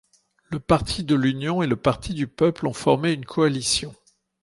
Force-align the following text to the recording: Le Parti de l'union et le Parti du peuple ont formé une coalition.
Le 0.49 0.59
Parti 0.59 1.03
de 1.03 1.13
l'union 1.13 1.61
et 1.61 1.67
le 1.67 1.75
Parti 1.75 2.15
du 2.15 2.25
peuple 2.27 2.65
ont 2.65 2.73
formé 2.73 3.11
une 3.13 3.23
coalition. 3.23 3.93